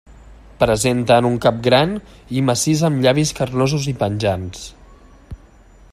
[0.61, 1.93] Presenten un cap gran
[2.39, 4.65] i massís amb llavis carnosos i penjants.